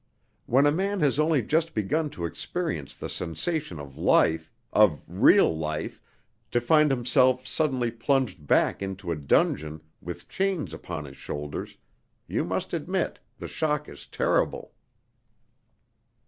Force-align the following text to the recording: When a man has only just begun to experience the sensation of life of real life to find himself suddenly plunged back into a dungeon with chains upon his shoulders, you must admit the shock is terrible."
When 0.47 0.65
a 0.65 0.71
man 0.71 1.01
has 1.01 1.19
only 1.19 1.43
just 1.43 1.75
begun 1.75 2.09
to 2.17 2.25
experience 2.25 2.95
the 2.95 3.07
sensation 3.07 3.79
of 3.79 3.97
life 3.99 4.51
of 4.73 5.03
real 5.07 5.55
life 5.55 6.01
to 6.49 6.59
find 6.59 6.89
himself 6.89 7.45
suddenly 7.45 7.91
plunged 7.91 8.47
back 8.47 8.81
into 8.81 9.11
a 9.11 9.15
dungeon 9.15 9.79
with 10.01 10.27
chains 10.27 10.73
upon 10.73 11.05
his 11.05 11.17
shoulders, 11.17 11.77
you 12.25 12.43
must 12.43 12.73
admit 12.73 13.19
the 13.37 13.47
shock 13.47 13.87
is 13.87 14.07
terrible." 14.07 14.73